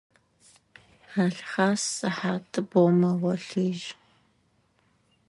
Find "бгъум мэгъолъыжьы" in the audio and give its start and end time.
2.67-3.93